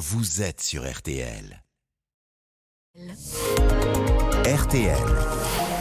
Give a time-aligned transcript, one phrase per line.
[0.00, 1.62] vous êtes sur RTL.
[4.46, 4.96] RTL.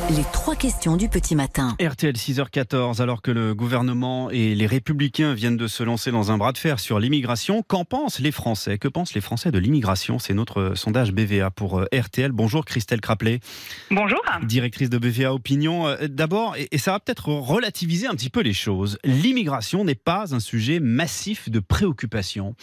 [0.10, 1.78] Les trois questions du petit matin.
[1.82, 6.38] RTL 6h14, alors que le gouvernement et les républicains viennent de se lancer dans un
[6.38, 8.78] bras de fer sur l'immigration, qu'en pensent les Français?
[8.78, 10.20] Que pensent les Français de l'immigration?
[10.20, 12.34] C'est notre sondage BVA pour euh, RTL.
[12.34, 13.40] Bonjour Christelle Craplet.
[13.90, 14.20] Bonjour.
[14.44, 15.88] Directrice de BVA Opinion.
[15.88, 20.36] Euh, d'abord, et ça va peut-être relativiser un petit peu les choses, l'immigration n'est pas
[20.36, 22.58] un sujet massif de préoccupation.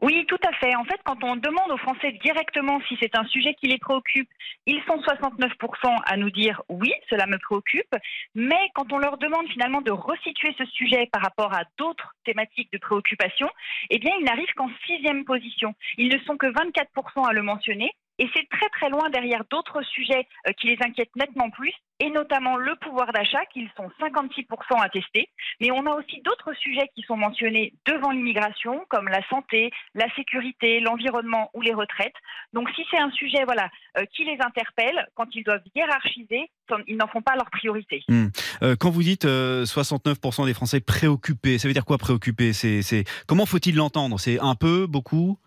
[0.00, 0.74] Oui, tout à fait.
[0.74, 4.28] En fait, quand on demande aux Français directement si c'est un sujet qui les préoccupe,
[4.66, 7.94] ils sont 69% à nous dire oui, cela me préoccupe.
[8.34, 12.72] Mais quand on leur demande finalement de resituer ce sujet par rapport à d'autres thématiques
[12.72, 13.48] de préoccupation,
[13.90, 15.74] eh bien, ils n'arrivent qu'en sixième position.
[15.96, 17.92] Ils ne sont que 24% à le mentionner.
[18.18, 22.10] Et c'est très très loin derrière d'autres sujets euh, qui les inquiètent nettement plus, et
[22.10, 25.28] notamment le pouvoir d'achat, qu'ils sont 56% à tester.
[25.60, 30.12] Mais on a aussi d'autres sujets qui sont mentionnés devant l'immigration, comme la santé, la
[30.14, 32.14] sécurité, l'environnement ou les retraites.
[32.52, 36.50] Donc si c'est un sujet voilà, euh, qui les interpelle, quand ils doivent hiérarchiser,
[36.86, 38.02] ils n'en font pas leur priorité.
[38.08, 38.26] Hmm.
[38.62, 42.52] Euh, quand vous dites 69% des Français préoccupés, ça veut dire quoi préoccupés?
[42.52, 44.18] C'est, Comment faut-il l'entendre?
[44.18, 45.38] C'est un peu, beaucoup?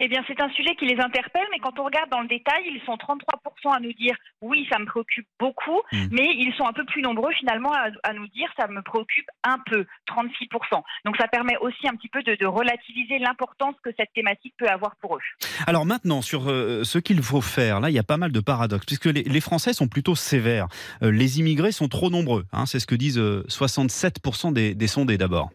[0.00, 2.62] Eh bien, c'est un sujet qui les interpelle, mais quand on regarde dans le détail,
[2.66, 6.06] ils sont 33% à nous dire oui, ça me préoccupe beaucoup, mmh.
[6.10, 9.58] mais ils sont un peu plus nombreux finalement à, nous dire ça me préoccupe un
[9.66, 10.82] peu, 36%.
[11.04, 14.96] Donc ça permet aussi un petit peu de, relativiser l'importance que cette thématique peut avoir
[14.96, 15.20] pour eux.
[15.66, 18.40] Alors maintenant, sur euh, ce qu'il faut faire, là, il y a pas mal de
[18.40, 20.66] paradoxes, puisque les, Français sont plutôt sévères.
[21.02, 25.18] Euh, les immigrés sont trop nombreux, hein, c'est ce que disent 67% euh, des sondés
[25.18, 25.50] d'abord.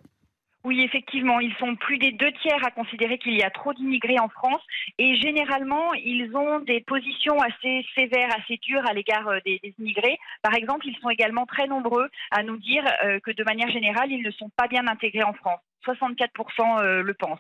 [0.64, 4.20] Oui, effectivement, ils sont plus des deux tiers à considérer qu'il y a trop d'immigrés
[4.20, 4.62] en France
[5.00, 10.20] et généralement, ils ont des positions assez sévères, assez dures à l'égard euh, des, immigrés.
[10.44, 14.12] Par exemple, ils sont également très nombreux à nous dire euh, que de manière générale,
[14.12, 15.60] ils ne sont pas bien intégrés en France.
[15.88, 17.40] 64% euh, le pensent.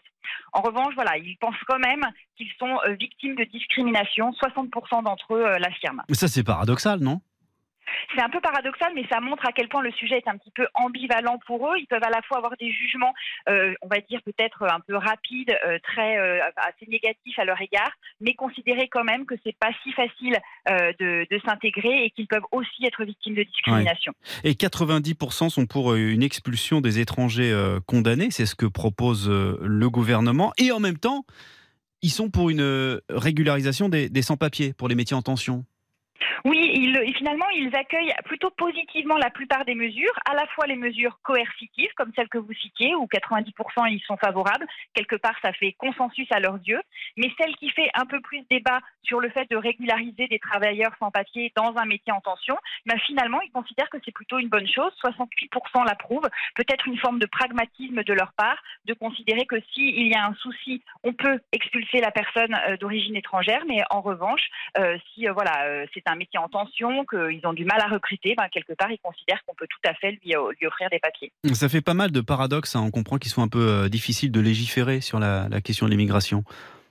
[0.53, 2.03] En revanche, voilà, ils pensent quand même
[2.35, 4.31] qu'ils sont victimes de discrimination.
[4.31, 6.01] 60% d'entre eux l'affirment.
[6.09, 7.21] Mais ça, c'est paradoxal, non?
[8.15, 10.51] C'est un peu paradoxal, mais ça montre à quel point le sujet est un petit
[10.51, 11.77] peu ambivalent pour eux.
[11.77, 13.13] Ils peuvent à la fois avoir des jugements,
[13.49, 17.59] euh, on va dire peut-être un peu rapides, euh, très euh, assez négatifs à leur
[17.61, 20.37] égard, mais considérer quand même que c'est pas si facile
[20.67, 24.13] de, s'intégrer et qu'ils peuvent aussi être victimes de discrimination.
[24.43, 27.51] Et 90% sont pour une expulsion des étrangers
[27.87, 31.25] condamnés, c'est ce que propose le gouvernement, et en même temps,
[32.03, 35.65] ils sont pour une régularisation des sans-papiers, pour les métiers en tension.
[36.45, 41.19] Oui, finalement, ils accueillent plutôt positivement la plupart des mesures, à la fois les mesures
[41.21, 44.65] coercitives, comme celles que vous citiez, où 90% ils sont favorables.
[44.93, 46.81] Quelque part, ça fait consensus à leurs yeux.
[47.17, 50.91] Mais celle qui fait un peu plus débat sur le fait de régulariser des travailleurs
[50.99, 54.49] sans papier dans un métier en tension, ben finalement, ils considèrent que c'est plutôt une
[54.49, 54.91] bonne chose.
[55.03, 56.29] 68% l'approuvent.
[56.55, 60.33] Peut-être une forme de pragmatisme de leur part, de considérer que s'il y a un
[60.35, 63.63] souci, on peut expulser la personne euh, d'origine étrangère.
[63.67, 64.41] Mais en revanche,
[64.77, 68.35] euh, si euh, voilà, c'est un métier en tension, qu'ils ont du mal à recruter,
[68.37, 71.31] ben, quelque part, ils considèrent qu'on peut tout à fait lui, lui, offrir des papiers.
[71.53, 72.75] Ça fait pas mal de paradoxes.
[72.75, 72.83] Hein.
[72.85, 76.43] On comprend qu'ils sont un peu euh, difficiles de légiférer sur la, question de l'immigration.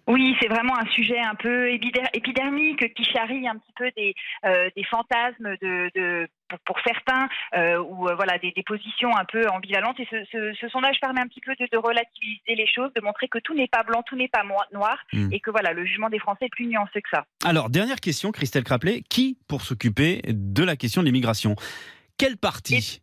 [0.07, 4.15] Oui, c'est vraiment un sujet un peu épidermique qui charrie un petit peu des,
[4.45, 6.27] euh, des fantasmes de,
[6.65, 9.99] pour, certains euh, ou voilà des, positions un peu ambivalentes.
[10.01, 13.55] Et ce, sondage permet un petit peu de, relativiser les choses, de montrer que tout
[13.55, 15.33] n'est pas blanc, tout n'est pas noir, hmm.
[15.33, 17.25] et que voilà le jugement des Français est plus nuancé que ça.
[17.45, 21.57] Alors dernière question, Christelle Craplet, qui pour s'occuper de la question de l'immigration
[22.19, 23.01] Quel parti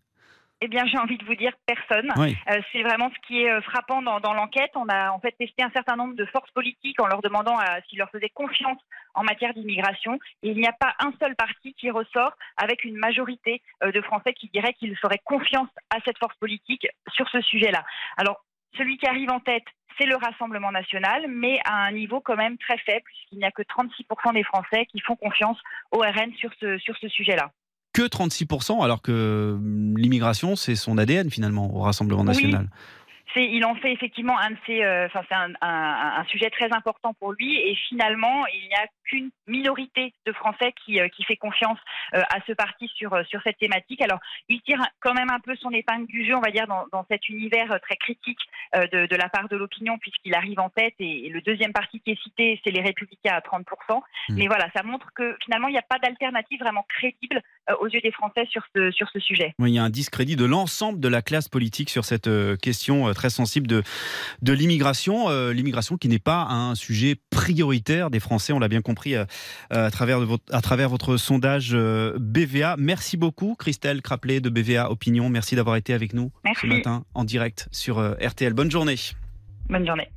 [0.62, 2.12] eh bien, j'ai envie de vous dire personne.
[2.18, 4.72] Euh, c'est vraiment ce qui est euh, frappant dans, l'enquête.
[4.76, 7.58] On a en fait testé un certain nombre de forces politiques en leur demandant
[7.88, 8.80] s'ils leur faisaient confiance
[9.14, 10.20] en matière d'immigration.
[10.44, 14.02] Et il n'y a pas un seul parti qui ressort avec une majorité euh, de
[14.02, 17.84] Français qui dirait qu'ils feraient confiance à cette force politique sur ce sujet-là.
[18.18, 18.44] Alors,
[18.78, 19.66] celui qui arrive en tête,
[20.00, 23.52] c'est le Rassemblement national, mais à un niveau quand même très faible, puisqu'il n'y a
[23.52, 25.60] que 36% des Français qui font confiance
[25.92, 27.52] au RN sur ce, sur ce sujet-là
[27.98, 32.70] que 36%, alors que hum, l'immigration, c'est son ADN finalement au Rassemblement national
[33.36, 37.58] il en fait effectivement un de ses, euh, c'est un, sujet très important pour lui.
[37.58, 41.78] Et finalement, il n'y a qu'une minorité de Français qui, euh, qui fait confiance
[42.14, 44.02] euh, à ce parti sur, sur cette thématique.
[44.02, 44.20] Alors,
[44.50, 47.30] il tire quand même un peu son épingle du jeu, on va dire, dans, cet
[47.30, 48.40] univers très critique
[48.74, 50.96] de, la part de l'opinion, puisqu'il arrive en tête.
[51.00, 53.64] Et, le deuxième parti qui est cité, c'est les Républicains à 30%.
[54.30, 54.36] Mmh.
[54.36, 57.42] Mais voilà, ça montre que finalement, il n'y a pas d'alternative vraiment crédible
[57.80, 59.54] aux yeux des Français sur ce, sur ce sujet.
[59.60, 62.30] il y a un discrédit de l'ensemble de la classe politique sur cette
[62.62, 63.84] question très sensible de,
[64.42, 65.30] de l'immigration.
[65.30, 69.26] Euh, l'immigration qui n'est pas un sujet prioritaire des Français, on l'a bien compris euh,
[69.70, 72.76] à, travers votre, à travers votre sondage euh, BVA.
[72.78, 75.30] Merci beaucoup, Christelle Craplet de BVA Opinion.
[75.30, 78.54] Merci d'avoir été avec nous ce matin en direct sur RTL.
[78.54, 78.96] Bonne journée.
[79.70, 80.10] Bonne journée.